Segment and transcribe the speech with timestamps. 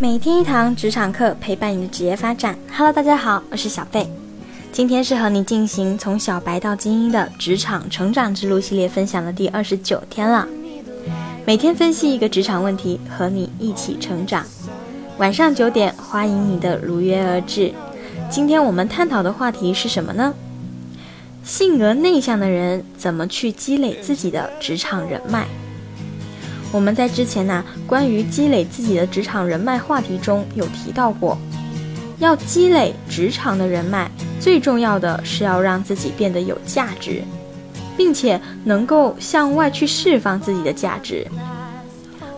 [0.00, 2.56] 每天一堂职场课，陪伴你的职业发展。
[2.72, 4.08] Hello，大家好，我是小贝。
[4.70, 10.46] 今天是和你进行从小白到精英的职场成长之路系列分享的第二十九天了。
[11.44, 14.46] 每天分析一个职场问题，和你一起成长。
[15.16, 17.74] 晚上九点，欢迎你的如约而至。
[18.30, 20.32] 今天我们探讨的话题是什么呢？
[21.42, 25.48] 性格内向的人怎么去积累自己的职场人脉？
[26.70, 31.38] 我们在之前呢，关于积累自己的职场人脉话题中有提到过，
[32.18, 37.22] 要积累职场的人脉，最重要的是要让自己变得有价值，
[37.96, 41.26] 并且能够向外去释放自己的价值。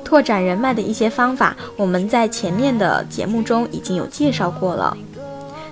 [0.04, 4.96] 拓展人脉的一些方法，我们在前面的节目中已经有介绍过了。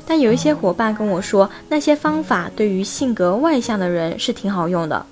[0.09, 5.05] 但有一些伙伴跟我说，那些方法对于性格外向的人是挺好用的。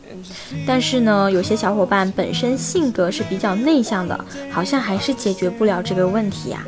[0.67, 4.19] 但是呢，有些小伙伴本身性格是比较内向的，
[4.51, 6.65] 好像还是解决不了这个问题呀。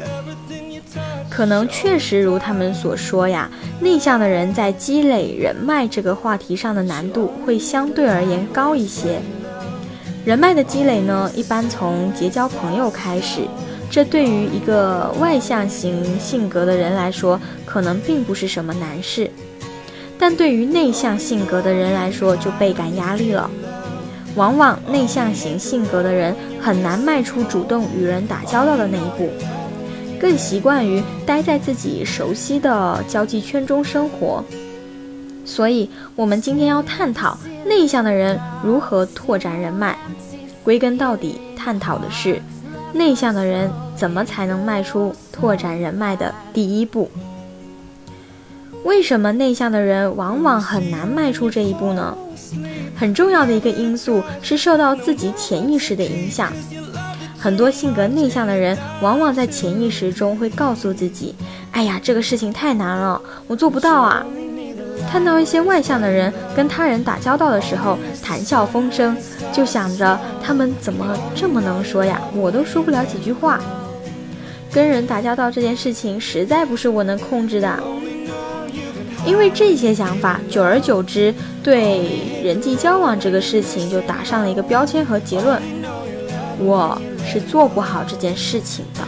[1.30, 9.20] 可能确实如他们所说呀，内向的人在积累人脉这个话题上的难度会相对而言高一些。
[10.26, 13.40] 人脉的积累呢，一般从结交朋友开始。
[13.90, 19.30] 这对于一个外向型性格的人来说，可能并不是什么难事，
[20.18, 23.50] 但对于内向性格的人来说，就倍感压力了。
[24.36, 29.30] 往往内向型性格的人很难迈出主动与人打交道的那一步，
[30.20, 34.44] 更习惯于待在自己熟悉的交际圈中生活。
[35.44, 39.98] 所以，我们今天要探讨内向的人如何拓展人脉。
[40.62, 42.40] 归根到底，探讨的是。
[42.92, 47.10] 内向的人怎么才能迈出拓展人脉的第一步？
[48.84, 52.16] 为什么内向的人往往很难迈出这一步呢？
[52.96, 56.52] 很重要的一个因素是受到自己潜意识的影响。
[57.38, 61.34] 很多性格内向的人往往在潜意识中会告诉自己
[61.70, 64.24] ：“哎呀，这个事情太难了，我做不到啊。”
[65.10, 69.16] 看到一些外向的人跟他人打交道的时候谈笑风生，
[69.52, 72.20] 就想着他们怎么这么能说呀？
[72.34, 73.58] 我都说不了几句话。
[74.70, 77.82] 跟人打交道这件事情实在不是我能控制的。
[79.24, 85.60] 因为这些想法，久而久之，对人际交往这个事情就打上了一个标签和结论：
[86.58, 89.00] 我是做不好这件事情的。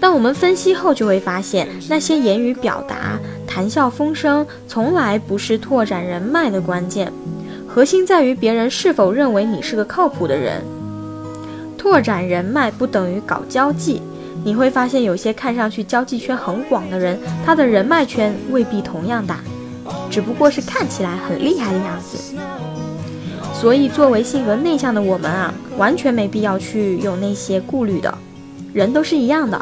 [0.00, 3.18] 当我们分析后，就会发现那些言语表达。
[3.50, 7.12] 谈笑风生从来不是拓展人脉的关键，
[7.66, 10.62] 核心在于别人是否认为你是个靠谱的人。
[11.76, 14.00] 拓展人脉不等于搞交际，
[14.44, 19.40] 你会发现有些看上去交际圈很广的人，他的人脉圈未必同样大，
[20.08, 22.36] 只不过是看起来很厉害的样子。
[23.52, 28.16] 所以，作为性格内向的我们啊，完全没必要去有那些顾虑的，
[28.72, 29.60] 人都是一样的。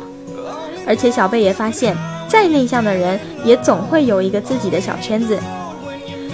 [0.87, 1.97] 而且，小贝也发现。
[2.29, 5.39] 再内向的人，也总会有一个自己的小圈子。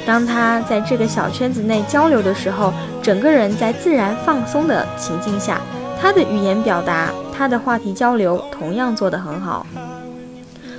[0.04, 2.72] 当他在这个小圈子内交流的时候，
[3.02, 5.60] 整个人在自然放松的情境下，
[5.98, 9.66] 他的语言表达、他的话题交流同样做得很好。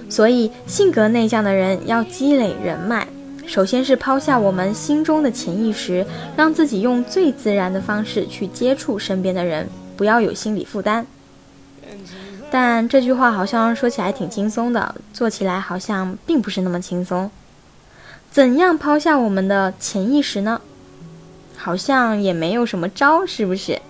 [0.08, 3.08] 所以，性格内向的人要积累人脉，
[3.48, 6.06] 首先是抛下我们心中的潜意识，
[6.38, 11.06] 让自己用最自然的方式去接触身边的人，不要有心理负担。
[12.52, 17.30] 但这句话好像说起来挺轻松的，做起来好像并不是那么轻松。
[18.32, 20.62] 怎样抛下我们的潜意识呢？
[21.58, 23.82] 好像也没有什么招，是不是？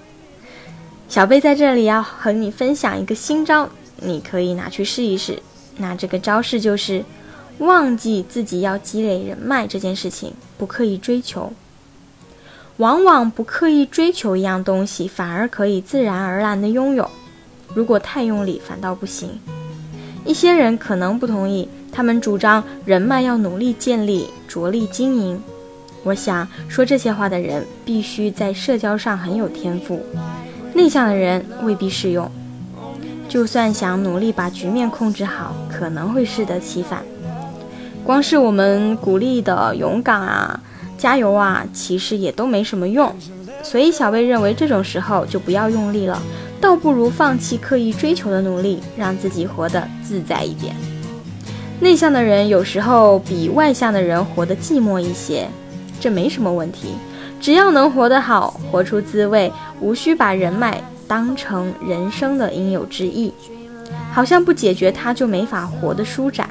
[1.09, 5.41] 小贝在这里要和你分享一个新招，你可以拿去试一试。
[5.77, 7.03] 那这个招式就是，
[7.57, 11.51] 忘记自己要积累人脉这件事情，不刻意追求。
[12.77, 17.09] 往往不刻意追求一样东西，反而可以自然而然的拥有。
[17.74, 19.30] 如果太用力，反倒不行。
[20.24, 25.42] 一些人可能不同意，他们主张人脉要努力建立、着力经营。
[26.04, 30.04] 我想说这些话的人，必须在社交上很有天赋。
[30.74, 32.30] 内向的人未必适用。
[33.28, 37.04] 就算想努力把局面控制好，可能会适得其反。
[38.04, 40.60] 光是我们鼓励的勇敢啊、
[40.98, 43.13] 加油啊，其实也都没什么用。
[43.63, 46.22] 所以小贝认为，这种时候就不要用力了。
[46.65, 50.75] 倒不如放弃刻意追求的努力，让自己活得自在一点。
[51.79, 55.47] 内向的人有时候比外向的人活得寂寞一些，
[56.00, 56.95] 这没什么问题。
[57.39, 63.31] 只要能活得好，活出滋味，无需把人脉当成人生的应有之义。
[64.12, 66.50] 好像不解决它，就没法活得舒展。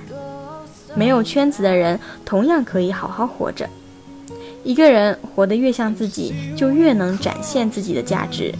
[0.95, 3.69] 没有圈子的人，同样可以好好活着。
[4.63, 8.55] 一个人活得越像自己，就越能展现自己的价值。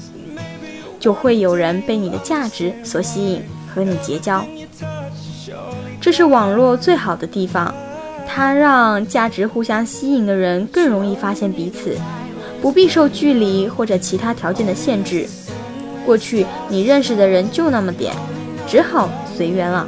[1.05, 4.43] 就会有人被你的价值所吸引，和你结交。
[6.01, 7.75] 这是网络最好的地方，
[8.27, 11.99] 它让价值互相吸引的人更容易发现彼此，
[12.63, 15.29] 不必受距离或者其他条件的限制。
[16.07, 18.15] 过去你认识的人就那么点，
[18.67, 19.87] 只好随缘了。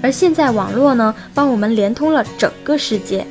[0.00, 3.26] 而现在网络呢，帮我们连通了整个世界。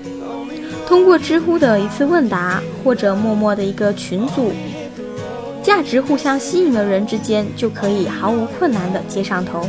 [0.86, 4.52] 通过知乎的一次问答，或者陌陌的一个群组，
[5.64, 9.68] 价值互相吸引的人之间就可以毫无困难的接上头。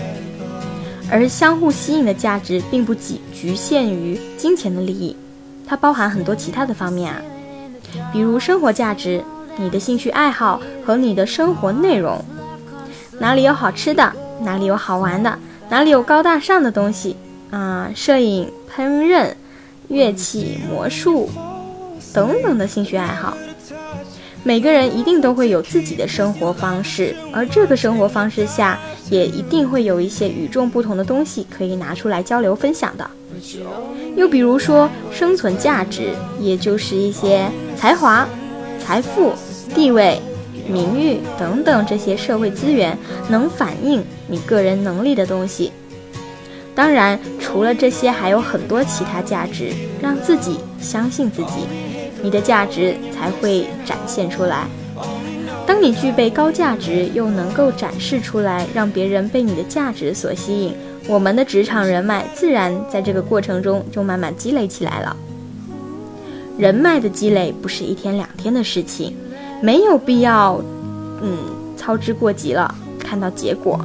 [1.11, 5.15] 而相互吸引的价值并不仅局限于金钱的利益，
[5.67, 7.21] 它包含很多其他的方面啊，
[8.11, 9.23] 比如生活价值、
[9.59, 12.25] 你的兴趣爱好和你的生活内容，
[13.19, 14.11] 哪里有好吃的，
[14.41, 17.15] 哪里有好玩的，哪里有高大上的东西
[17.51, 19.35] 啊，摄影、烹饪、
[19.89, 21.29] 乐器、魔术
[22.15, 23.37] 等等的兴趣爱好。
[24.45, 28.79] 每个人一定都会有自己的生活方式，而这个生活方式下，
[29.09, 33.09] 也一定会有一些与众不同的东西可以拿出来交流分享的。
[34.17, 36.11] 又比如说，生存价值，
[36.41, 38.29] 也就是一些才华、
[38.85, 39.33] 财富、
[39.75, 40.21] 地位、
[40.69, 42.99] 名誉等等这些社会资源
[43.29, 45.73] 能反映你个人能力的东西。
[46.75, 51.67] 当然，除了这些，还有很多其他价值，让自己相信自己。
[52.23, 54.67] 你的价值才会展现出来。
[55.67, 60.75] 当你具备高价值，又能够展示出来，让别人被你的价值所吸引，
[61.09, 65.17] 我们的职场人脉自然在这个过程中就慢慢积累起来了。
[66.59, 69.15] 人脉的积累不是一天两天的事情，
[69.63, 70.61] 没有必要，
[71.23, 71.39] 嗯，
[71.77, 72.75] 操之过急了。
[72.99, 73.79] 看到结果，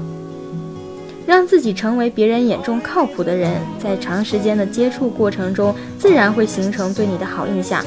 [1.26, 7.84] 让自己成为别人眼中靠谱的人，在长时间的接触过程中，自然会形成对你的好印象。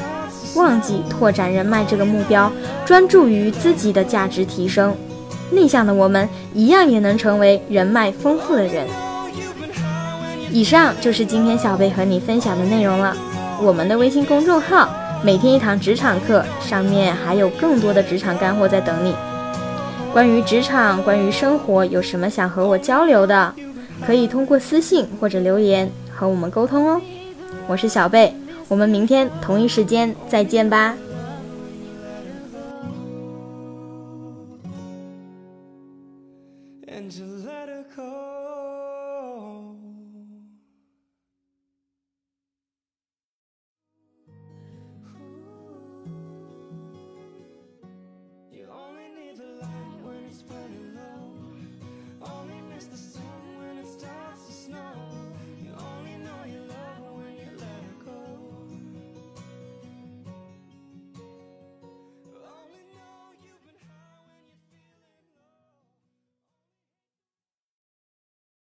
[0.61, 2.53] 忘记拓展人脉这个目标，
[2.85, 4.95] 专注于自己的价值提升。
[5.51, 8.87] 内向的我们一样也能成为人脉丰富的人。
[10.53, 13.17] 以上就是今天小贝和你分享的内容了。
[13.63, 14.91] 我们的微信公众号
[15.25, 19.15] 每天一堂职场课，上面还有更多的职场干货在等你。
[20.13, 23.55] 关于职场，关于生活，有什么想和我交流的，
[24.05, 27.01] 可以通过私信或者留言和我们沟通哦。
[27.67, 28.35] 我是小贝。
[28.71, 30.97] 我们明天同一时间再见吧。